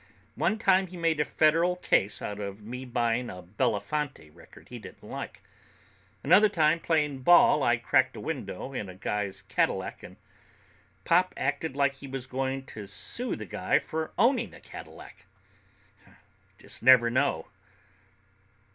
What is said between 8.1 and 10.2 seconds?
a window in a guy's Cadillac, and